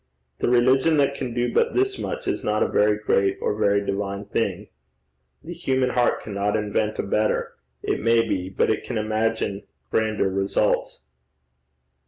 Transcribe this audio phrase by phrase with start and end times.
[0.39, 3.85] The religion that can do but this much is not a very great or very
[3.85, 4.69] divine thing.
[5.43, 10.27] The human heart cannot invent a better it may be, but it can imagine grander
[10.31, 11.01] results.'